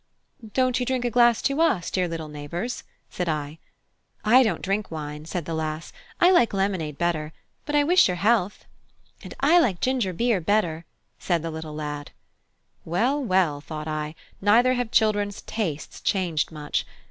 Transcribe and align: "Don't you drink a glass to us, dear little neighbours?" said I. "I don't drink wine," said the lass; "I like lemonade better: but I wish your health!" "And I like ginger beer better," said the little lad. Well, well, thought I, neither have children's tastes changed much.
"Don't 0.55 0.79
you 0.79 0.85
drink 0.87 1.05
a 1.05 1.11
glass 1.11 1.43
to 1.43 1.61
us, 1.61 1.91
dear 1.91 2.07
little 2.07 2.27
neighbours?" 2.27 2.83
said 3.11 3.29
I. 3.29 3.59
"I 4.25 4.41
don't 4.41 4.63
drink 4.63 4.89
wine," 4.89 5.25
said 5.25 5.45
the 5.45 5.53
lass; 5.53 5.93
"I 6.19 6.31
like 6.31 6.55
lemonade 6.55 6.97
better: 6.97 7.33
but 7.67 7.75
I 7.75 7.83
wish 7.83 8.07
your 8.07 8.17
health!" 8.17 8.65
"And 9.23 9.35
I 9.41 9.59
like 9.59 9.79
ginger 9.79 10.11
beer 10.11 10.41
better," 10.41 10.85
said 11.19 11.43
the 11.43 11.51
little 11.51 11.75
lad. 11.75 12.09
Well, 12.83 13.23
well, 13.23 13.61
thought 13.61 13.87
I, 13.87 14.15
neither 14.41 14.73
have 14.73 14.89
children's 14.89 15.43
tastes 15.43 16.01
changed 16.01 16.51
much. 16.51 16.83